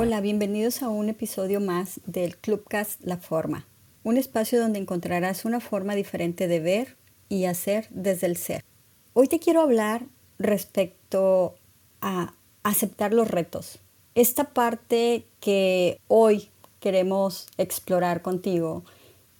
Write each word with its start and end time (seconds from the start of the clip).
Hola, 0.00 0.20
bienvenidos 0.20 0.84
a 0.84 0.88
un 0.90 1.08
episodio 1.08 1.58
más 1.58 2.00
del 2.06 2.36
Clubcast 2.36 3.00
La 3.02 3.16
Forma, 3.16 3.66
un 4.04 4.16
espacio 4.16 4.60
donde 4.60 4.78
encontrarás 4.78 5.44
una 5.44 5.58
forma 5.58 5.96
diferente 5.96 6.46
de 6.46 6.60
ver 6.60 6.96
y 7.28 7.46
hacer 7.46 7.88
desde 7.90 8.28
el 8.28 8.36
ser. 8.36 8.62
Hoy 9.12 9.26
te 9.26 9.40
quiero 9.40 9.60
hablar 9.60 10.06
respecto 10.38 11.56
a 12.00 12.32
aceptar 12.62 13.12
los 13.12 13.28
retos. 13.28 13.80
Esta 14.14 14.44
parte 14.44 15.26
que 15.40 15.98
hoy 16.06 16.48
queremos 16.78 17.48
explorar 17.58 18.22
contigo 18.22 18.84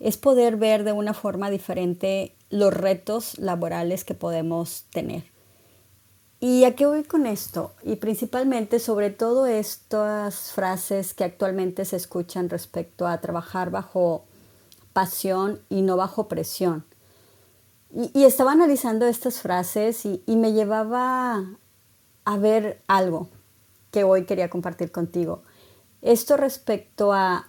es 0.00 0.17
poder 0.17 0.57
ver 0.57 0.82
de 0.82 0.90
una 0.90 1.14
forma 1.14 1.50
diferente 1.50 2.35
los 2.50 2.75
retos 2.75 3.39
laborales 3.39 4.03
que 4.03 4.14
podemos 4.14 4.86
tener. 4.90 5.22
¿Y 6.41 6.64
a 6.64 6.76
qué 6.76 6.86
voy 6.86 7.03
con 7.03 7.26
esto? 7.26 7.72
Y 7.82 7.96
principalmente 7.96 8.79
sobre 8.79 9.11
todo 9.11 9.46
estas 9.46 10.53
frases 10.53 11.13
que 11.13 11.25
actualmente 11.25 11.85
se 11.85 11.96
escuchan 11.96 12.49
respecto 12.49 13.08
a 13.08 13.21
trabajar 13.21 13.71
bajo 13.71 14.25
pasión 14.93 15.61
y 15.68 15.82
no 15.82 15.96
bajo 15.96 16.29
presión. 16.29 16.85
Y, 17.93 18.25
estaba 18.25 18.53
analizando 18.53 19.07
estas 19.07 19.40
frases 19.40 20.04
y, 20.07 20.22
y 20.27 20.36
me 20.36 20.53
llevaba 20.53 21.44
a 22.25 22.36
ver 22.36 22.82
algo 22.86 23.29
que 23.91 24.05
hoy 24.05 24.25
quería 24.25 24.49
compartir 24.49 24.93
contigo. 24.93 25.43
Esto 26.02 26.36
respecto 26.36 27.13
a 27.13 27.49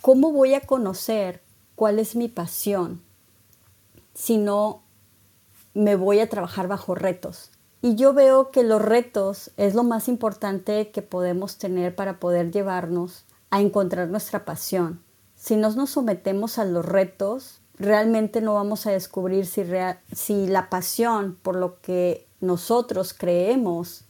cómo 0.00 0.32
voy 0.32 0.54
a 0.54 0.62
conocer 0.62 1.40
cuál 1.76 2.00
es 2.00 2.16
mi 2.16 2.26
pasión 2.26 3.00
si 4.14 4.38
no 4.38 4.82
me 5.74 5.94
voy 5.94 6.18
a 6.18 6.28
trabajar 6.28 6.66
bajo 6.66 6.96
retos. 6.96 7.51
Y 7.82 7.96
yo 7.96 8.14
veo 8.14 8.52
que 8.52 8.62
los 8.62 8.80
retos 8.80 9.50
es 9.56 9.74
lo 9.74 9.82
más 9.82 10.06
importante 10.06 10.90
que 10.90 11.02
podemos 11.02 11.58
tener 11.58 11.96
para 11.96 12.20
poder 12.20 12.52
llevarnos 12.52 13.24
a 13.50 13.60
encontrar 13.60 14.08
nuestra 14.08 14.44
pasión. 14.44 15.00
Si 15.34 15.56
no 15.56 15.68
nos 15.72 15.90
sometemos 15.90 16.58
a 16.58 16.64
los 16.64 16.86
retos, 16.86 17.60
realmente 17.76 18.40
no 18.40 18.54
vamos 18.54 18.86
a 18.86 18.92
descubrir 18.92 19.46
si, 19.46 19.64
si 20.12 20.46
la 20.46 20.70
pasión 20.70 21.36
por 21.42 21.56
lo 21.56 21.80
que 21.80 22.24
nosotros 22.40 23.14
creemos 23.14 24.04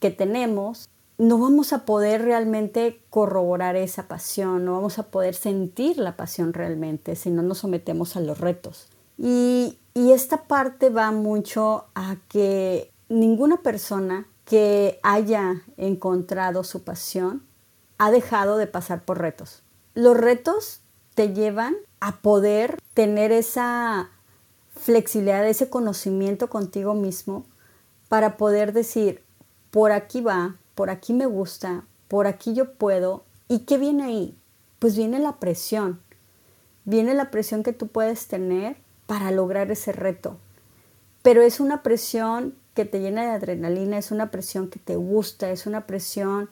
que 0.00 0.10
tenemos, 0.10 0.88
no 1.18 1.38
vamos 1.38 1.74
a 1.74 1.84
poder 1.84 2.22
realmente 2.22 3.02
corroborar 3.10 3.76
esa 3.76 4.08
pasión, 4.08 4.64
no 4.64 4.72
vamos 4.72 4.98
a 4.98 5.04
poder 5.04 5.34
sentir 5.34 5.98
la 5.98 6.16
pasión 6.16 6.54
realmente 6.54 7.14
si 7.14 7.30
no 7.30 7.42
nos 7.42 7.58
sometemos 7.58 8.16
a 8.16 8.20
los 8.20 8.38
retos. 8.38 8.88
Y, 9.18 9.78
esta 10.12 10.44
parte 10.44 10.90
va 10.90 11.10
mucho 11.10 11.86
a 11.94 12.16
que 12.28 12.92
ninguna 13.08 13.56
persona 13.62 14.26
que 14.44 15.00
haya 15.02 15.62
encontrado 15.76 16.64
su 16.64 16.84
pasión 16.84 17.42
ha 17.98 18.10
dejado 18.10 18.58
de 18.58 18.66
pasar 18.66 19.04
por 19.04 19.18
retos. 19.18 19.62
Los 19.94 20.16
retos 20.16 20.80
te 21.14 21.32
llevan 21.32 21.76
a 22.00 22.16
poder 22.16 22.78
tener 22.92 23.32
esa 23.32 24.10
flexibilidad, 24.74 25.46
ese 25.48 25.70
conocimiento 25.70 26.50
contigo 26.50 26.92
mismo 26.92 27.46
para 28.08 28.36
poder 28.36 28.72
decir, 28.72 29.22
por 29.70 29.92
aquí 29.92 30.20
va, 30.20 30.56
por 30.74 30.90
aquí 30.90 31.14
me 31.14 31.26
gusta, 31.26 31.84
por 32.06 32.26
aquí 32.26 32.52
yo 32.52 32.74
puedo. 32.74 33.24
¿Y 33.48 33.60
qué 33.60 33.78
viene 33.78 34.04
ahí? 34.04 34.38
Pues 34.78 34.96
viene 34.96 35.18
la 35.18 35.36
presión. 35.36 36.00
Viene 36.84 37.14
la 37.14 37.30
presión 37.30 37.62
que 37.62 37.72
tú 37.72 37.88
puedes 37.88 38.28
tener 38.28 38.76
para 39.06 39.30
lograr 39.30 39.70
ese 39.70 39.92
reto. 39.92 40.36
Pero 41.22 41.42
es 41.42 41.60
una 41.60 41.82
presión 41.82 42.54
que 42.74 42.84
te 42.84 43.00
llena 43.00 43.22
de 43.22 43.30
adrenalina, 43.30 43.98
es 43.98 44.10
una 44.10 44.30
presión 44.30 44.68
que 44.68 44.78
te 44.78 44.96
gusta, 44.96 45.50
es 45.50 45.66
una 45.66 45.86
presión 45.86 46.50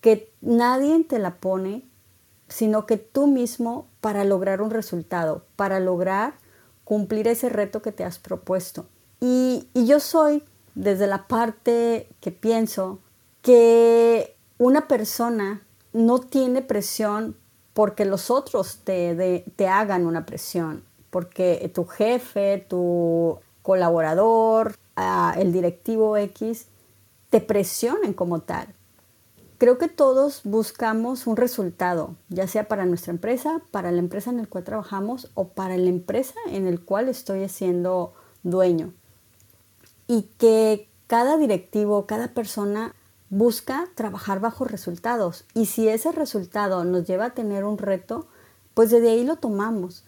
que 0.00 0.32
nadie 0.40 1.02
te 1.04 1.18
la 1.18 1.36
pone, 1.36 1.84
sino 2.48 2.86
que 2.86 2.96
tú 2.96 3.26
mismo 3.26 3.86
para 4.00 4.24
lograr 4.24 4.62
un 4.62 4.70
resultado, 4.70 5.44
para 5.56 5.80
lograr 5.80 6.34
cumplir 6.84 7.28
ese 7.28 7.48
reto 7.48 7.82
que 7.82 7.92
te 7.92 8.04
has 8.04 8.18
propuesto. 8.18 8.86
Y, 9.20 9.68
yo 9.74 10.00
soy, 10.00 10.44
desde 10.74 11.06
la 11.06 11.26
parte 11.26 12.08
que 12.20 12.30
pienso, 12.30 13.00
que 13.42 14.36
una 14.58 14.88
persona 14.88 15.62
no 15.92 16.20
tiene 16.20 16.62
presión 16.62 17.36
porque 17.74 18.04
los 18.04 18.30
otros 18.30 18.78
te, 18.84 19.44
te 19.56 19.68
hagan 19.68 20.06
una 20.06 20.24
presión 20.24 20.87
porque 21.10 21.70
tu 21.74 21.84
jefe, 21.84 22.64
tu 22.68 23.38
colaborador, 23.62 24.74
el 25.36 25.52
directivo 25.52 26.16
X, 26.16 26.66
te 27.30 27.40
presionen 27.40 28.12
como 28.14 28.40
tal. 28.40 28.74
Creo 29.58 29.76
que 29.76 29.88
todos 29.88 30.42
buscamos 30.44 31.26
un 31.26 31.36
resultado, 31.36 32.14
ya 32.28 32.46
sea 32.46 32.68
para 32.68 32.86
nuestra 32.86 33.12
empresa, 33.12 33.60
para 33.72 33.90
la 33.90 33.98
empresa 33.98 34.30
en 34.30 34.36
la 34.36 34.46
cual 34.46 34.62
trabajamos 34.62 35.30
o 35.34 35.48
para 35.48 35.76
la 35.76 35.88
empresa 35.88 36.34
en 36.46 36.70
la 36.70 36.78
cual 36.78 37.08
estoy 37.08 37.48
siendo 37.48 38.14
dueño. 38.44 38.92
Y 40.06 40.28
que 40.38 40.88
cada 41.08 41.36
directivo, 41.36 42.06
cada 42.06 42.28
persona 42.28 42.94
busca 43.30 43.88
trabajar 43.94 44.40
bajo 44.40 44.64
resultados. 44.64 45.44
Y 45.54 45.66
si 45.66 45.88
ese 45.88 46.12
resultado 46.12 46.84
nos 46.84 47.04
lleva 47.06 47.26
a 47.26 47.34
tener 47.34 47.64
un 47.64 47.78
reto, 47.78 48.26
pues 48.74 48.90
desde 48.90 49.10
ahí 49.10 49.24
lo 49.24 49.36
tomamos. 49.36 50.04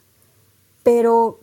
Pero 0.83 1.41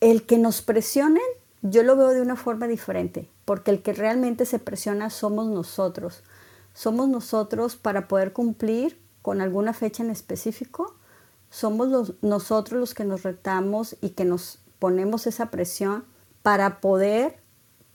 el 0.00 0.24
que 0.24 0.38
nos 0.38 0.62
presionen, 0.62 1.22
yo 1.62 1.82
lo 1.82 1.96
veo 1.96 2.08
de 2.08 2.22
una 2.22 2.36
forma 2.36 2.66
diferente, 2.66 3.28
porque 3.44 3.70
el 3.70 3.82
que 3.82 3.92
realmente 3.92 4.46
se 4.46 4.58
presiona 4.58 5.10
somos 5.10 5.48
nosotros. 5.48 6.22
Somos 6.74 7.08
nosotros 7.08 7.76
para 7.76 8.08
poder 8.08 8.32
cumplir 8.32 8.98
con 9.22 9.40
alguna 9.40 9.72
fecha 9.72 10.02
en 10.02 10.10
específico. 10.10 10.94
Somos 11.50 12.14
nosotros 12.22 12.78
los 12.78 12.94
que 12.94 13.04
nos 13.04 13.22
retamos 13.22 13.96
y 14.00 14.10
que 14.10 14.24
nos 14.24 14.60
ponemos 14.78 15.26
esa 15.26 15.50
presión 15.50 16.04
para 16.42 16.80
poder 16.80 17.38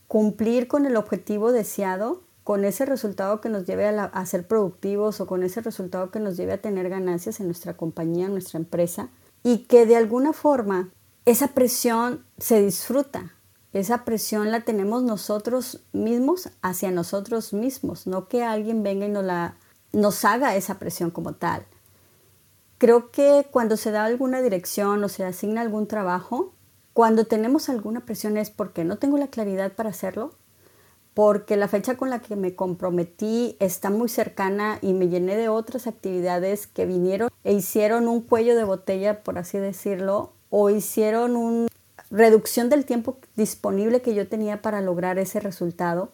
cumplir 0.08 0.68
con 0.68 0.86
el 0.86 0.98
objetivo 0.98 1.52
deseado, 1.52 2.22
con 2.44 2.66
ese 2.66 2.86
resultado 2.86 3.40
que 3.40 3.50
nos 3.50 3.66
lleve 3.66 3.88
a, 3.88 4.26
ser 4.26 4.46
productivos 4.46 5.22
o 5.22 5.28
con 5.28 5.44
ese 5.44 5.62
resultado 5.62 6.12
que 6.12 6.20
nos 6.20 6.36
lleve 6.36 6.54
a 6.54 6.62
tener 6.62 6.90
ganancias 6.90 7.40
en 7.40 7.46
nuestra 7.46 7.78
compañía, 7.78 8.26
en 8.26 8.34
nuestra 8.34 8.60
empresa 8.60 9.10
y 9.44 9.60
que 9.66 9.86
de 9.86 9.98
alguna 9.98 10.34
forma 10.34 10.90
esa 11.26 11.50
presión 11.50 12.26
se 12.38 12.62
disfruta. 12.62 13.34
Esa 13.74 14.06
presión 14.06 14.52
la 14.52 14.62
tenemos 14.62 15.04
nosotros 15.04 15.84
mismos 15.94 16.50
hacia 16.62 16.92
nosotros 16.92 17.54
mismos, 17.54 18.06
no 18.06 18.28
que 18.28 18.44
alguien 18.44 18.84
venga 18.84 19.08
y 19.08 19.10
nos, 19.10 19.24
la, 19.24 19.58
nos 19.92 20.26
haga 20.26 20.56
esa 20.56 20.78
presión 20.78 21.10
como 21.10 21.34
tal. 21.34 21.66
Creo 22.78 23.10
que 23.12 23.48
cuando 23.50 23.78
se 23.78 23.92
da 23.92 24.06
alguna 24.06 24.42
dirección 24.42 25.04
o 25.04 25.10
se 25.10 25.26
asigna 25.26 25.62
algún 25.62 25.88
trabajo, 25.88 26.54
cuando 26.94 27.26
tenemos 27.26 27.70
alguna 27.70 28.02
presión 28.02 28.38
es 28.38 28.52
porque 28.52 28.84
no 28.84 28.98
tengo 28.98 29.18
la 29.18 29.28
claridad 29.28 29.74
para 29.74 29.90
hacerlo, 29.90 30.36
porque 31.14 31.58
la 31.58 31.68
fecha 31.68 31.96
con 31.96 32.10
la 32.10 32.20
que 32.20 32.36
me 32.36 32.56
comprometí 32.56 33.56
está 33.60 33.90
muy 33.90 34.10
cercana 34.10 34.80
y 34.82 34.94
me 34.94 35.10
llené 35.10 35.36
de 35.36 35.50
otras 35.50 35.86
actividades 35.86 36.66
que 36.66 36.86
vinieron 36.86 37.30
e 37.44 37.54
hicieron 37.54 38.08
un 38.08 38.22
cuello 38.22 38.56
de 38.56 38.64
botella, 38.64 39.24
por 39.24 39.38
así 39.38 39.60
decirlo, 39.60 40.32
o 40.50 40.70
hicieron 40.70 41.36
una 41.36 41.68
reducción 42.10 42.70
del 42.70 42.86
tiempo 42.86 43.18
disponible 43.36 44.02
que 44.02 44.16
yo 44.16 44.28
tenía 44.28 44.62
para 44.62 44.82
lograr 44.82 45.20
ese 45.20 45.40
resultado 45.40 46.12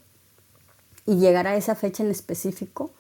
y 1.05 1.17
llegar 1.17 1.47
a 1.47 1.55
esa 1.55 1.75
fecha 1.75 2.03
en 2.03 2.11
específico 2.11 2.91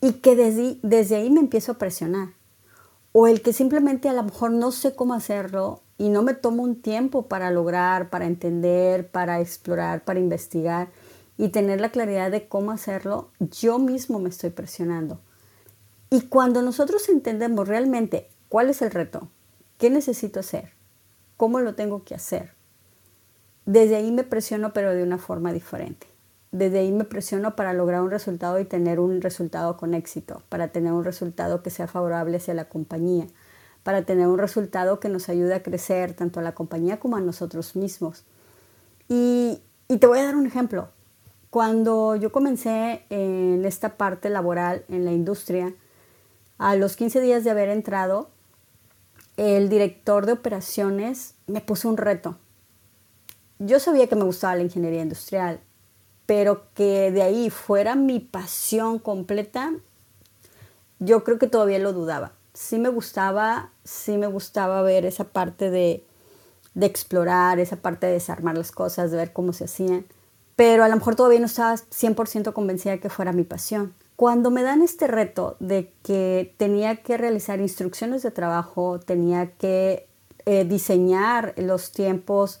y 0.00 0.14
que 0.14 0.36
desde, 0.36 1.16
ahí 1.16 1.30
me 1.30 1.40
empiezo 1.40 1.72
a 1.72 1.78
presionar. 1.78 2.28
O 3.12 3.26
el 3.26 3.42
que 3.42 3.52
simplemente 3.52 4.08
a 4.08 4.12
lo 4.12 4.22
mejor 4.22 4.52
no 4.52 4.72
sé 4.72 4.94
cómo 4.94 5.14
hacerlo 5.14 5.80
y 5.98 6.10
no 6.10 6.22
me 6.22 6.34
tomo 6.34 6.62
un 6.62 6.80
tiempo 6.80 7.26
para 7.26 7.50
lograr, 7.50 8.08
para 8.08 8.26
entender, 8.26 9.10
para 9.10 9.40
explorar, 9.40 10.04
para 10.04 10.20
investigar 10.20 10.88
y 11.40 11.48
tener 11.48 11.80
la 11.80 11.90
claridad 11.90 12.30
de 12.30 12.48
cómo 12.48 12.70
hacerlo, 12.70 13.30
yo 13.38 13.78
mismo 13.78 14.18
me 14.18 14.28
estoy 14.28 14.50
presionando. 14.50 15.20
Y 16.10 16.26
cuando 16.26 16.60
nosotros 16.60 17.08
entendemos 17.08 17.66
realmente 17.66 18.28
cuál 18.50 18.68
es 18.68 18.82
el 18.82 18.90
reto, 18.90 19.30
qué 19.78 19.88
necesito 19.88 20.40
hacer, 20.40 20.72
cómo 21.38 21.60
lo 21.60 21.74
tengo 21.74 22.04
que 22.04 22.14
hacer, 22.14 22.52
desde 23.64 23.96
ahí 23.96 24.12
me 24.12 24.22
presiono 24.22 24.74
pero 24.74 24.92
de 24.94 25.02
una 25.02 25.16
forma 25.16 25.50
diferente. 25.50 26.06
Desde 26.52 26.80
ahí 26.80 26.92
me 26.92 27.04
presiono 27.04 27.56
para 27.56 27.72
lograr 27.72 28.02
un 28.02 28.10
resultado 28.10 28.60
y 28.60 28.66
tener 28.66 29.00
un 29.00 29.22
resultado 29.22 29.78
con 29.78 29.94
éxito, 29.94 30.42
para 30.50 30.68
tener 30.68 30.92
un 30.92 31.04
resultado 31.04 31.62
que 31.62 31.70
sea 31.70 31.86
favorable 31.86 32.36
hacia 32.36 32.52
la 32.52 32.68
compañía, 32.68 33.26
para 33.82 34.02
tener 34.02 34.26
un 34.26 34.36
resultado 34.36 35.00
que 35.00 35.08
nos 35.08 35.30
ayude 35.30 35.54
a 35.54 35.62
crecer 35.62 36.12
tanto 36.12 36.38
a 36.38 36.42
la 36.42 36.52
compañía 36.52 37.00
como 37.00 37.16
a 37.16 37.20
nosotros 37.22 37.76
mismos. 37.76 38.24
Y, 39.08 39.62
te 39.88 40.06
voy 40.06 40.18
a 40.18 40.24
dar 40.26 40.36
un 40.36 40.46
ejemplo. 40.46 40.90
Cuando 41.50 42.14
yo 42.14 42.30
comencé 42.30 43.04
en 43.10 43.64
esta 43.64 43.96
parte 43.96 44.30
laboral 44.30 44.84
en 44.88 45.04
la 45.04 45.10
industria, 45.10 45.74
a 46.58 46.76
los 46.76 46.94
15 46.94 47.20
días 47.20 47.42
de 47.42 47.50
haber 47.50 47.70
entrado, 47.70 48.30
el 49.36 49.68
director 49.68 50.26
de 50.26 50.32
operaciones 50.32 51.34
me 51.48 51.60
puso 51.60 51.88
un 51.88 51.96
reto. 51.96 52.36
Yo 53.58 53.80
sabía 53.80 54.06
que 54.06 54.14
me 54.14 54.22
gustaba 54.22 54.54
la 54.54 54.62
ingeniería 54.62 55.02
industrial, 55.02 55.58
pero 56.24 56.66
que 56.74 57.10
de 57.10 57.22
ahí 57.22 57.50
fuera 57.50 57.96
mi 57.96 58.20
pasión 58.20 59.00
completa, 59.00 59.72
yo 61.00 61.24
creo 61.24 61.40
que 61.40 61.48
todavía 61.48 61.80
lo 61.80 61.92
dudaba. 61.92 62.32
Sí 62.54 62.78
me 62.78 62.90
gustaba, 62.90 63.72
sí 63.82 64.18
me 64.18 64.28
gustaba 64.28 64.82
ver 64.82 65.04
esa 65.04 65.24
parte 65.24 65.70
de, 65.70 66.04
de 66.74 66.86
explorar, 66.86 67.58
esa 67.58 67.76
parte 67.76 68.06
de 68.06 68.12
desarmar 68.12 68.56
las 68.56 68.70
cosas, 68.70 69.10
de 69.10 69.16
ver 69.16 69.32
cómo 69.32 69.52
se 69.52 69.64
hacían, 69.64 70.06
pero 70.60 70.84
a 70.84 70.88
lo 70.88 70.96
mejor 70.96 71.16
todavía 71.16 71.40
no 71.40 71.46
estaba 71.46 71.74
100% 71.74 72.52
convencida 72.52 72.92
de 72.92 73.00
que 73.00 73.08
fuera 73.08 73.32
mi 73.32 73.44
pasión. 73.44 73.94
Cuando 74.14 74.50
me 74.50 74.62
dan 74.62 74.82
este 74.82 75.06
reto 75.06 75.56
de 75.58 75.94
que 76.02 76.54
tenía 76.58 76.96
que 76.96 77.16
realizar 77.16 77.60
instrucciones 77.60 78.22
de 78.22 78.30
trabajo, 78.30 79.00
tenía 79.00 79.52
que 79.52 80.06
eh, 80.44 80.66
diseñar 80.66 81.54
los 81.56 81.92
tiempos 81.92 82.60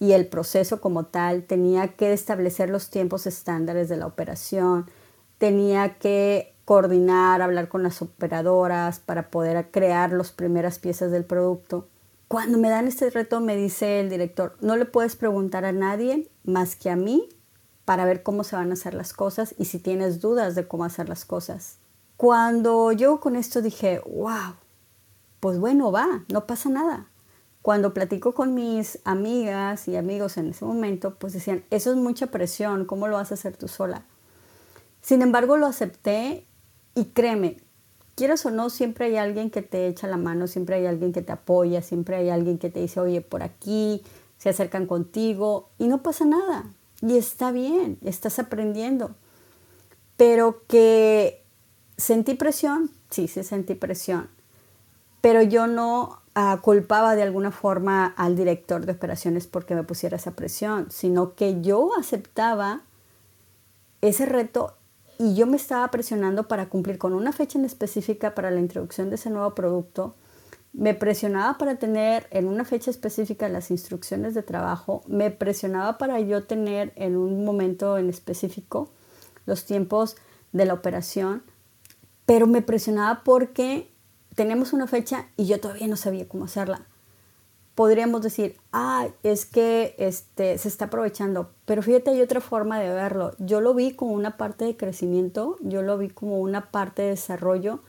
y 0.00 0.10
el 0.10 0.26
proceso 0.26 0.80
como 0.80 1.04
tal, 1.04 1.44
tenía 1.44 1.94
que 1.94 2.12
establecer 2.12 2.68
los 2.68 2.90
tiempos 2.90 3.28
estándares 3.28 3.88
de 3.88 3.96
la 3.96 4.08
operación, 4.08 4.90
tenía 5.38 5.98
que 5.98 6.52
coordinar, 6.64 7.42
hablar 7.42 7.68
con 7.68 7.84
las 7.84 8.02
operadoras 8.02 8.98
para 8.98 9.30
poder 9.30 9.70
crear 9.70 10.10
las 10.10 10.32
primeras 10.32 10.80
piezas 10.80 11.12
del 11.12 11.24
producto. 11.24 11.86
Cuando 12.26 12.58
me 12.58 12.70
dan 12.70 12.88
este 12.88 13.08
reto 13.08 13.38
me 13.38 13.54
dice 13.54 14.00
el 14.00 14.10
director, 14.10 14.56
no 14.60 14.74
le 14.76 14.84
puedes 14.84 15.14
preguntar 15.14 15.64
a 15.64 15.70
nadie 15.70 16.28
más 16.42 16.74
que 16.74 16.90
a 16.90 16.96
mí 16.96 17.28
para 17.86 18.04
ver 18.04 18.22
cómo 18.22 18.44
se 18.44 18.56
van 18.56 18.70
a 18.70 18.74
hacer 18.74 18.92
las 18.92 19.14
cosas 19.14 19.54
y 19.56 19.64
si 19.64 19.78
tienes 19.78 20.20
dudas 20.20 20.54
de 20.54 20.68
cómo 20.68 20.84
hacer 20.84 21.08
las 21.08 21.24
cosas. 21.24 21.78
Cuando 22.18 22.92
yo 22.92 23.20
con 23.20 23.36
esto 23.36 23.62
dije, 23.62 24.02
wow, 24.04 24.54
pues 25.40 25.58
bueno, 25.58 25.92
va, 25.92 26.24
no 26.30 26.46
pasa 26.46 26.68
nada. 26.68 27.08
Cuando 27.62 27.94
platico 27.94 28.34
con 28.34 28.54
mis 28.54 28.98
amigas 29.04 29.88
y 29.88 29.96
amigos 29.96 30.36
en 30.36 30.50
ese 30.50 30.64
momento, 30.64 31.14
pues 31.14 31.32
decían, 31.32 31.64
eso 31.70 31.90
es 31.90 31.96
mucha 31.96 32.26
presión, 32.26 32.84
¿cómo 32.84 33.06
lo 33.08 33.16
vas 33.16 33.30
a 33.30 33.34
hacer 33.34 33.56
tú 33.56 33.68
sola? 33.68 34.04
Sin 35.00 35.22
embargo, 35.22 35.56
lo 35.56 35.66
acepté 35.66 36.44
y 36.94 37.06
créeme, 37.06 37.58
quieras 38.16 38.44
o 38.46 38.50
no, 38.50 38.70
siempre 38.70 39.06
hay 39.06 39.16
alguien 39.16 39.50
que 39.50 39.62
te 39.62 39.86
echa 39.86 40.08
la 40.08 40.16
mano, 40.16 40.48
siempre 40.48 40.76
hay 40.76 40.86
alguien 40.86 41.12
que 41.12 41.22
te 41.22 41.32
apoya, 41.32 41.82
siempre 41.82 42.16
hay 42.16 42.30
alguien 42.30 42.58
que 42.58 42.70
te 42.70 42.80
dice, 42.80 42.98
oye, 42.98 43.20
por 43.20 43.44
aquí, 43.44 44.02
se 44.38 44.48
acercan 44.48 44.86
contigo 44.86 45.68
y 45.78 45.86
no 45.86 46.02
pasa 46.02 46.24
nada. 46.24 46.64
Y 47.02 47.16
está 47.16 47.52
bien, 47.52 47.98
estás 48.02 48.38
aprendiendo. 48.38 49.14
Pero 50.16 50.62
que 50.66 51.44
sentí 51.96 52.34
presión, 52.34 52.90
sí, 53.10 53.28
sí 53.28 53.44
sentí 53.44 53.74
presión. 53.74 54.28
Pero 55.20 55.42
yo 55.42 55.66
no 55.66 56.20
ah, 56.34 56.60
culpaba 56.62 57.16
de 57.16 57.22
alguna 57.22 57.50
forma 57.50 58.06
al 58.06 58.36
director 58.36 58.86
de 58.86 58.92
operaciones 58.92 59.46
porque 59.46 59.74
me 59.74 59.82
pusiera 59.82 60.16
esa 60.16 60.32
presión, 60.32 60.90
sino 60.90 61.34
que 61.34 61.60
yo 61.60 61.90
aceptaba 61.98 62.82
ese 64.00 64.26
reto 64.26 64.74
y 65.18 65.34
yo 65.34 65.46
me 65.46 65.56
estaba 65.56 65.90
presionando 65.90 66.46
para 66.46 66.68
cumplir 66.68 66.98
con 66.98 67.12
una 67.12 67.32
fecha 67.32 67.58
en 67.58 67.64
específica 67.64 68.34
para 68.34 68.50
la 68.50 68.60
introducción 68.60 69.08
de 69.08 69.16
ese 69.16 69.30
nuevo 69.30 69.54
producto. 69.54 70.14
Me 70.76 70.92
presionaba 70.92 71.56
para 71.56 71.76
tener 71.76 72.26
en 72.30 72.46
una 72.46 72.66
fecha 72.66 72.90
específica 72.90 73.48
las 73.48 73.70
instrucciones 73.70 74.34
de 74.34 74.42
trabajo. 74.42 75.02
Me 75.06 75.30
presionaba 75.30 75.96
para 75.96 76.20
yo 76.20 76.44
tener 76.44 76.92
en 76.96 77.16
un 77.16 77.46
momento 77.46 77.96
en 77.96 78.10
específico 78.10 78.90
los 79.46 79.64
tiempos 79.64 80.16
de 80.52 80.66
la 80.66 80.74
operación. 80.74 81.42
Pero 82.26 82.46
me 82.46 82.60
presionaba 82.60 83.22
porque 83.24 83.90
tenemos 84.34 84.74
una 84.74 84.86
fecha 84.86 85.28
y 85.38 85.46
yo 85.46 85.60
todavía 85.60 85.88
no 85.88 85.96
sabía 85.96 86.28
cómo 86.28 86.44
hacerla 86.44 86.86
podríamos 87.76 88.22
decir, 88.22 88.56
ah, 88.72 89.08
es 89.22 89.44
que 89.44 89.94
este, 89.98 90.56
se 90.56 90.66
está 90.66 90.86
aprovechando. 90.86 91.50
Pero 91.66 91.82
fíjate, 91.82 92.10
hay 92.10 92.22
otra 92.22 92.40
forma 92.40 92.80
de 92.80 92.88
verlo. 92.88 93.32
Yo 93.38 93.60
lo 93.60 93.74
vi 93.74 93.92
como 93.92 94.12
una 94.12 94.38
parte 94.38 94.64
de 94.64 94.76
crecimiento, 94.78 95.56
yo 95.60 95.82
lo 95.82 95.98
vi 95.98 96.08
como 96.08 96.40
una 96.40 96.70
parte 96.70 97.02
de 97.02 97.10
desarrollo 97.10 97.80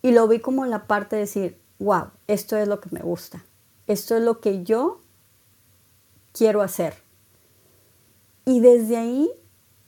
y 0.00 0.12
lo 0.12 0.28
vi 0.28 0.38
como 0.38 0.64
la 0.64 0.86
parte 0.86 1.16
de 1.16 1.22
decir, 1.22 1.58
wow, 1.78 2.10
esto 2.26 2.56
es 2.56 2.68
lo 2.68 2.80
que 2.80 2.90
me 2.92 3.00
gusta. 3.00 3.44
Esto 3.86 4.16
es 4.16 4.22
lo 4.22 4.40
que 4.40 4.64
yo 4.64 5.00
quiero 6.32 6.62
hacer. 6.62 6.94
Y 8.44 8.60
desde 8.60 8.96
ahí 8.96 9.30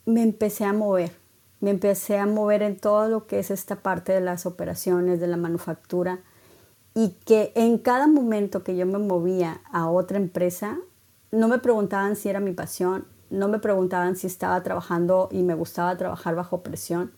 me 0.05 0.23
empecé 0.23 0.65
a 0.65 0.73
mover. 0.73 1.11
Me 1.59 1.71
empecé 1.71 2.17
a 2.17 2.25
mover 2.25 2.61
en 2.61 2.77
todo 2.77 3.07
lo 3.09 3.27
que 3.27 3.39
es 3.39 3.51
esta 3.51 3.77
parte 3.77 4.13
de 4.13 4.21
las 4.21 4.45
operaciones, 4.45 5.19
de 5.19 5.27
la 5.27 5.37
manufactura 5.37 6.21
y 6.93 7.11
que 7.25 7.51
en 7.55 7.77
cada 7.77 8.07
momento 8.07 8.63
que 8.63 8.75
yo 8.75 8.85
me 8.85 8.97
movía 8.97 9.61
a 9.71 9.89
otra 9.89 10.17
empresa, 10.17 10.77
no 11.31 11.47
me 11.47 11.59
preguntaban 11.59 12.15
si 12.15 12.29
era 12.29 12.39
mi 12.39 12.51
pasión, 12.51 13.05
no 13.29 13.47
me 13.47 13.59
preguntaban 13.59 14.15
si 14.15 14.27
estaba 14.27 14.61
trabajando 14.63 15.29
y 15.31 15.43
me 15.43 15.53
gustaba 15.53 15.95
trabajar 15.97 16.35
bajo 16.35 16.61
presión, 16.61 17.11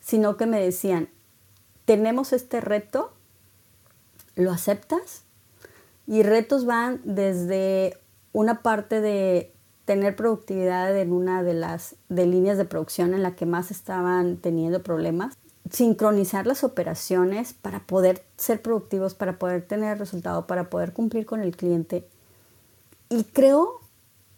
sino 0.00 0.36
que 0.36 0.46
me 0.46 0.60
decían, 0.60 1.08
tenemos 1.86 2.32
este 2.32 2.60
reto, 2.60 3.13
¿lo 4.36 4.52
aceptas? 4.52 5.24
Y 6.06 6.22
retos 6.22 6.66
van 6.66 7.00
desde 7.04 7.98
una 8.32 8.62
parte 8.62 9.00
de 9.00 9.52
tener 9.84 10.16
productividad 10.16 10.96
en 10.98 11.12
una 11.12 11.42
de 11.42 11.54
las 11.54 11.96
de 12.08 12.26
líneas 12.26 12.58
de 12.58 12.64
producción 12.64 13.14
en 13.14 13.22
la 13.22 13.36
que 13.36 13.46
más 13.46 13.70
estaban 13.70 14.38
teniendo 14.38 14.82
problemas 14.82 15.36
sincronizar 15.70 16.46
las 16.46 16.64
operaciones 16.64 17.52
para 17.54 17.80
poder 17.80 18.24
ser 18.36 18.62
productivos, 18.62 19.14
para 19.14 19.38
poder 19.38 19.66
tener 19.66 19.98
resultado, 19.98 20.46
para 20.46 20.70
poder 20.70 20.92
cumplir 20.92 21.26
con 21.26 21.40
el 21.40 21.56
cliente. 21.56 22.06
Y 23.08 23.24
creo, 23.24 23.80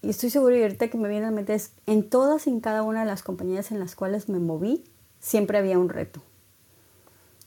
y 0.02 0.10
estoy 0.10 0.30
seguro 0.30 0.56
y 0.56 0.62
ahorita 0.62 0.88
que 0.88 0.98
me 0.98 1.08
viene 1.08 1.26
a 1.26 1.30
la 1.30 1.36
mente 1.36 1.54
es, 1.54 1.72
en 1.86 2.08
todas 2.08 2.46
y 2.46 2.50
en 2.50 2.60
cada 2.60 2.82
una 2.82 3.00
de 3.00 3.06
las 3.06 3.22
compañías 3.22 3.70
en 3.70 3.80
las 3.80 3.94
cuales 3.94 4.28
me 4.28 4.38
moví, 4.38 4.84
siempre 5.18 5.58
había 5.58 5.78
un 5.78 5.88
reto. 5.88 6.20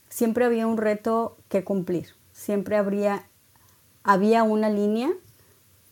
Siempre 0.08 0.44
había 0.44 0.66
un 0.66 0.76
reto 0.76 1.36
que 1.48 1.64
cumplir. 1.64 2.08
Siempre 2.40 2.78
habría, 2.78 3.26
había 4.02 4.44
una 4.44 4.70
línea 4.70 5.12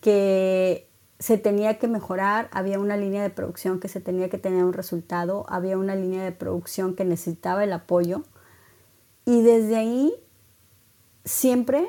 que 0.01 0.89
se 1.19 1.37
tenía 1.37 1.77
que 1.77 1.87
mejorar, 1.87 2.49
había 2.51 2.79
una 2.79 2.97
línea 2.97 3.21
de 3.21 3.29
producción 3.29 3.79
que 3.79 3.87
se 3.87 4.01
tenía 4.01 4.31
que 4.31 4.39
tener 4.39 4.63
un 4.63 4.73
resultado, 4.73 5.45
había 5.47 5.77
una 5.77 5.93
línea 5.93 6.23
de 6.23 6.31
producción 6.31 6.95
que 6.95 7.05
necesitaba 7.05 7.63
el 7.63 7.71
apoyo 7.71 8.23
y 9.25 9.43
desde 9.43 9.75
ahí 9.75 10.11
siempre 11.23 11.87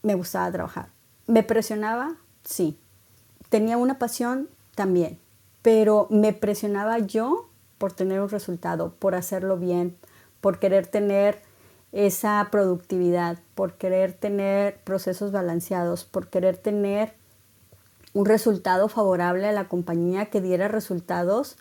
me 0.00 0.14
gustaba 0.14 0.50
trabajar. 0.50 0.88
¿Me 1.26 1.42
presionaba? 1.42 2.16
Sí. 2.44 2.78
¿Tenía 3.50 3.76
una 3.76 3.98
pasión? 3.98 4.48
También. 4.74 5.18
Pero 5.60 6.06
me 6.08 6.32
presionaba 6.32 6.98
yo 6.98 7.50
por 7.76 7.92
tener 7.92 8.22
un 8.22 8.30
resultado, 8.30 8.94
por 8.94 9.14
hacerlo 9.14 9.58
bien, 9.58 9.98
por 10.40 10.58
querer 10.58 10.86
tener 10.86 11.42
esa 11.94 12.48
productividad, 12.50 13.38
por 13.54 13.74
querer 13.74 14.12
tener 14.12 14.80
procesos 14.82 15.30
balanceados, 15.30 16.04
por 16.04 16.28
querer 16.28 16.58
tener 16.58 17.14
un 18.12 18.26
resultado 18.26 18.88
favorable 18.88 19.46
a 19.46 19.52
la 19.52 19.68
compañía, 19.68 20.26
que 20.26 20.40
diera 20.40 20.66
resultados 20.66 21.56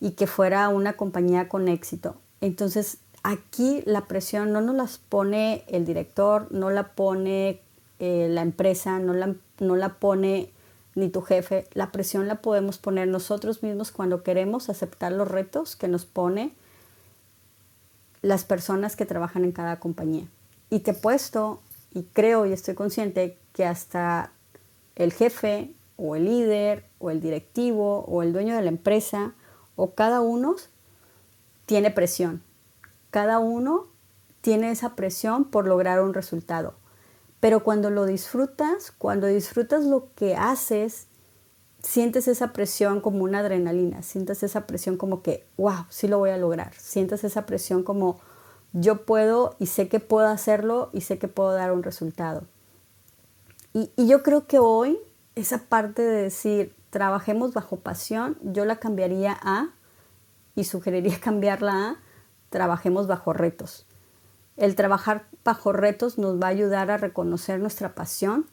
y 0.00 0.12
que 0.12 0.26
fuera 0.26 0.68
una 0.68 0.94
compañía 0.94 1.48
con 1.48 1.68
éxito. 1.68 2.16
Entonces, 2.40 2.98
aquí 3.22 3.82
la 3.86 4.06
presión 4.06 4.52
no 4.52 4.60
nos 4.60 4.74
las 4.74 4.98
pone 4.98 5.64
el 5.68 5.84
director, 5.84 6.50
no 6.50 6.70
la 6.70 6.94
pone 6.94 7.60
eh, 8.00 8.26
la 8.30 8.42
empresa, 8.42 8.98
no 8.98 9.12
la, 9.12 9.36
no 9.60 9.76
la 9.76 10.00
pone 10.00 10.50
ni 10.96 11.08
tu 11.08 11.22
jefe. 11.22 11.68
La 11.72 11.92
presión 11.92 12.26
la 12.26 12.42
podemos 12.42 12.78
poner 12.78 13.06
nosotros 13.06 13.62
mismos 13.62 13.92
cuando 13.92 14.24
queremos 14.24 14.70
aceptar 14.70 15.12
los 15.12 15.28
retos 15.28 15.76
que 15.76 15.86
nos 15.86 16.04
pone 16.04 16.52
las 18.22 18.44
personas 18.44 18.96
que 18.96 19.06
trabajan 19.06 19.44
en 19.44 19.52
cada 19.52 19.80
compañía. 19.80 20.26
Y 20.70 20.80
te 20.80 20.90
he 20.90 20.94
puesto, 20.94 21.60
y 21.92 22.02
creo 22.02 22.46
y 22.46 22.52
estoy 22.52 22.74
consciente 22.74 23.38
que 23.52 23.64
hasta 23.64 24.32
el 24.96 25.12
jefe, 25.12 25.74
o 25.98 26.14
el 26.14 26.24
líder 26.24 26.86
o 26.98 27.10
el 27.10 27.20
directivo 27.20 28.04
o 28.06 28.22
el 28.22 28.32
dueño 28.32 28.56
de 28.56 28.62
la 28.62 28.68
empresa 28.68 29.34
o 29.76 29.94
cada 29.94 30.20
uno 30.20 30.56
tiene 31.66 31.90
presión. 31.90 32.42
Cada 33.10 33.40
uno 33.40 33.88
tiene 34.40 34.70
esa 34.70 34.94
presión 34.94 35.44
por 35.44 35.66
lograr 35.66 36.00
un 36.00 36.14
resultado. 36.14 36.74
Pero 37.40 37.62
cuando 37.62 37.90
lo 37.90 38.06
disfrutas, 38.06 38.92
cuando 38.96 39.26
disfrutas 39.26 39.84
lo 39.84 40.08
que 40.14 40.34
haces, 40.34 41.08
sientes 41.82 42.28
esa 42.28 42.52
presión 42.52 43.00
como 43.00 43.24
una 43.24 43.40
adrenalina, 43.40 44.02
sientes 44.02 44.42
esa 44.42 44.66
presión 44.66 44.96
como 44.96 45.22
que, 45.22 45.46
wow, 45.56 45.86
sí 45.88 46.08
lo 46.08 46.18
voy 46.18 46.30
a 46.30 46.36
lograr, 46.36 46.74
sientes 46.74 47.24
esa 47.24 47.46
presión 47.46 47.82
como 47.82 48.20
yo 48.72 49.04
puedo 49.04 49.56
y 49.58 49.66
sé 49.66 49.88
que 49.88 50.00
puedo 50.00 50.28
hacerlo 50.28 50.90
y 50.92 51.02
sé 51.02 51.18
que 51.18 51.28
puedo 51.28 51.52
dar 51.52 51.72
un 51.72 51.82
resultado. 51.82 52.44
Y, 53.72 53.90
yo 53.96 54.22
creo 54.22 54.46
que 54.46 54.58
hoy 54.58 54.98
esa 55.34 55.58
parte 55.58 56.02
de 56.02 56.22
decir, 56.22 56.74
trabajemos 56.90 57.54
bajo 57.54 57.76
pasión, 57.76 58.36
yo 58.42 58.64
la 58.64 58.76
cambiaría 58.76 59.38
a, 59.40 59.68
y 60.54 60.64
sugeriría 60.64 61.20
cambiarla 61.22 61.72
a, 61.72 61.96
trabajemos 62.50 63.06
bajo 63.06 63.32
retos. 63.32 63.86
El 64.56 64.74
trabajar 64.74 65.26
bajo 65.44 65.72
retos 65.72 66.18
nos 66.18 66.40
va 66.40 66.48
a 66.48 66.50
ayudar 66.50 66.90
a 66.90 66.96
reconocer 66.96 67.60
nuestra 67.60 67.94
pasión. 67.94 68.46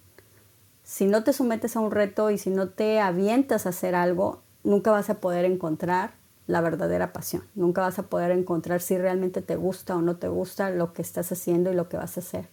Si 0.85 1.07
no 1.07 1.23
te 1.23 1.33
sometes 1.33 1.75
a 1.75 1.79
un 1.79 1.89
reto 1.89 2.29
y 2.29 2.37
si 2.37 2.51
no 2.51 2.69
te 2.69 2.99
avientas 2.99 3.65
a 3.65 3.69
hacer 3.69 3.95
algo, 3.95 4.43
nunca 4.63 4.91
vas 4.91 5.09
a 5.09 5.15
poder 5.15 5.43
encontrar 5.43 6.11
la 6.45 6.61
verdadera 6.61 7.11
pasión. 7.11 7.43
Nunca 7.55 7.81
vas 7.81 7.97
a 7.97 8.03
poder 8.03 8.29
encontrar 8.29 8.81
si 8.81 8.95
realmente 8.95 9.41
te 9.41 9.55
gusta 9.55 9.95
o 9.95 10.01
no 10.03 10.17
te 10.17 10.27
gusta 10.27 10.69
lo 10.69 10.93
que 10.93 11.01
estás 11.01 11.31
haciendo 11.31 11.71
y 11.71 11.75
lo 11.75 11.89
que 11.89 11.97
vas 11.97 12.17
a 12.17 12.19
hacer. 12.19 12.47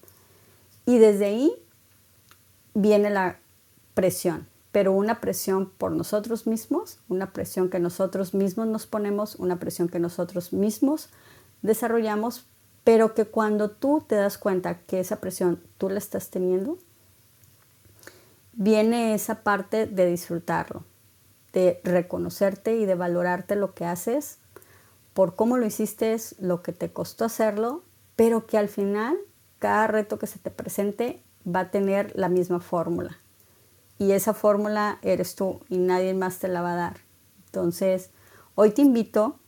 Y 0.87 0.97
desde 0.97 1.27
ahí 1.27 1.53
viene 2.73 3.11
la 3.11 3.39
presión, 3.93 4.49
pero 4.73 4.93
una 4.93 5.21
presión 5.21 5.71
por 5.77 5.93
nosotros 5.93 6.47
mismos, 6.47 7.01
una 7.11 7.35
presión 7.35 7.69
que 7.69 7.81
nosotros 7.81 8.33
mismos 8.33 8.67
nos 8.67 8.87
ponemos, 8.87 9.35
una 9.35 9.59
presión 9.59 9.91
que 9.91 9.99
nosotros 9.99 10.55
mismos 10.55 11.11
desarrollamos, 11.61 12.47
pero 12.83 13.13
que 13.13 13.27
cuando 13.27 13.71
tú 13.71 14.03
te 14.07 14.15
das 14.15 14.39
cuenta 14.39 14.79
que 14.79 15.01
esa 15.01 15.21
presión 15.21 15.61
tú 15.77 15.91
la 15.91 15.99
estás 15.99 16.31
teniendo, 16.31 16.79
viene 18.63 19.13
esa 19.15 19.43
parte 19.43 19.87
de 19.87 20.07
disfrutarlo, 20.07 20.85
de 21.53 21.81
reconocerte 21.83 22.77
y 22.77 22.87
de 22.87 22.95
valorarte 22.95 23.57
lo 23.57 23.75
que 23.75 23.85
haces 23.85 24.39
por 25.15 25.35
cómo 25.35 25.59
lo 25.59 25.67
hiciste, 25.67 26.17
lo 26.39 26.63
que 26.63 26.73
te 26.73 26.93
costó 26.93 27.25
hacerlo, 27.25 27.83
pero 28.15 28.47
que 28.47 28.59
al 28.59 28.69
final 28.69 29.19
cada 29.59 29.89
reto 29.89 30.19
que 30.19 30.29
se 30.29 30.39
te 30.39 30.51
presente 30.51 31.23
va 31.45 31.61
a 31.61 31.71
tener 31.71 32.13
la 32.17 32.29
misma 32.29 32.61
fórmula. 32.61 33.19
Y 33.99 34.13
esa 34.13 34.33
fórmula 34.33 34.99
eres 35.03 35.35
tú 35.35 35.61
y 35.69 35.79
nadie 35.79 36.15
más 36.15 36.39
te 36.39 36.49
la 36.49 36.63
va 36.63 36.75
a 36.75 36.77
dar. 36.77 36.97
Entonces, 37.47 38.11
hoy 38.55 38.71
te 38.71 38.83
invito 38.83 39.41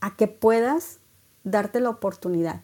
a 0.00 0.16
que 0.16 0.28
puedas 0.28 1.00
darte 1.42 1.80
la 1.80 1.90
oportunidad 1.90 2.62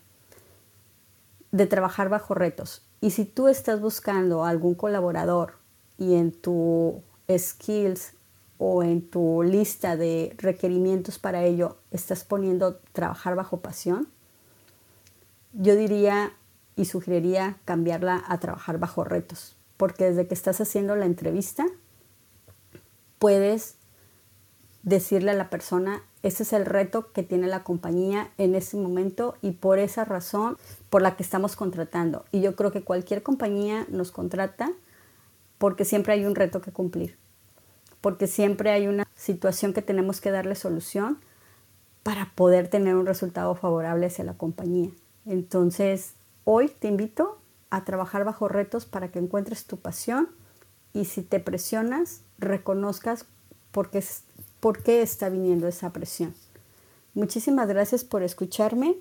de 1.50 1.66
trabajar 1.66 2.08
bajo 2.08 2.35
retos. 2.35 2.85
Y 3.00 3.10
si 3.10 3.24
tú 3.24 3.48
estás 3.48 3.80
buscando 3.80 4.44
algún 4.44 4.74
colaborador 4.74 5.54
y 5.98 6.14
en 6.14 6.32
tu 6.32 7.02
skills 7.30 8.12
o 8.58 8.82
en 8.82 9.02
tu 9.08 9.42
lista 9.42 9.96
de 9.96 10.34
requerimientos 10.38 11.18
para 11.18 11.44
ello 11.44 11.76
estás 11.90 12.24
poniendo 12.24 12.76
trabajar 12.92 13.36
bajo 13.36 13.60
pasión, 13.60 14.08
yo 15.52 15.76
diría 15.76 16.32
y 16.74 16.84
sugeriría 16.84 17.58
cambiarla 17.64 18.22
a 18.28 18.38
trabajar 18.38 18.78
bajo 18.78 19.04
retos, 19.04 19.56
porque 19.76 20.04
desde 20.04 20.26
que 20.26 20.34
estás 20.34 20.60
haciendo 20.60 20.94
la 20.96 21.06
entrevista 21.06 21.66
puedes 23.18 23.76
decirle 24.86 25.32
a 25.32 25.34
la 25.34 25.50
persona, 25.50 26.02
ese 26.22 26.44
es 26.44 26.54
el 26.54 26.64
reto 26.64 27.12
que 27.12 27.22
tiene 27.22 27.46
la 27.46 27.62
compañía 27.62 28.30
en 28.38 28.54
ese 28.54 28.78
momento 28.78 29.36
y 29.42 29.50
por 29.50 29.78
esa 29.78 30.06
razón 30.06 30.56
por 30.88 31.02
la 31.02 31.16
que 31.16 31.22
estamos 31.22 31.56
contratando. 31.56 32.24
Y 32.32 32.40
yo 32.40 32.56
creo 32.56 32.72
que 32.72 32.82
cualquier 32.82 33.22
compañía 33.22 33.84
nos 33.90 34.10
contrata 34.10 34.72
porque 35.58 35.84
siempre 35.84 36.14
hay 36.14 36.24
un 36.24 36.34
reto 36.34 36.62
que 36.62 36.72
cumplir 36.72 37.18
porque 38.06 38.28
siempre 38.28 38.70
hay 38.70 38.86
una 38.86 39.04
situación 39.16 39.72
que 39.72 39.82
tenemos 39.82 40.20
que 40.20 40.30
darle 40.30 40.54
solución 40.54 41.18
para 42.04 42.30
poder 42.36 42.68
tener 42.68 42.94
un 42.94 43.04
resultado 43.04 43.56
favorable 43.56 44.06
hacia 44.06 44.22
la 44.22 44.34
compañía. 44.34 44.90
Entonces, 45.24 46.12
hoy 46.44 46.68
te 46.68 46.86
invito 46.86 47.40
a 47.68 47.84
trabajar 47.84 48.24
bajo 48.24 48.46
retos 48.46 48.86
para 48.86 49.10
que 49.10 49.18
encuentres 49.18 49.64
tu 49.64 49.78
pasión 49.78 50.28
y 50.92 51.06
si 51.06 51.22
te 51.22 51.40
presionas, 51.40 52.20
reconozcas 52.38 53.26
por 53.72 53.90
qué, 53.90 54.04
por 54.66 54.82
qué 54.82 55.00
está 55.00 55.28
viniendo 55.28 55.68
esa 55.68 55.92
presión. 55.92 56.35
Muchísimas 57.14 57.68
gracias 57.68 58.02
por 58.02 58.25
escucharme 58.25 58.96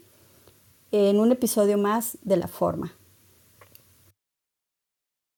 en 0.92 1.20
un 1.20 1.32
episodio 1.32 1.80
más 1.80 2.20
de 2.22 2.38
La 2.38 2.48
Forma. 2.48 2.94